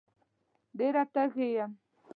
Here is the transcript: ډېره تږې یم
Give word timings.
ډېره 0.77 1.03
تږې 1.13 1.47
یم 1.55 1.71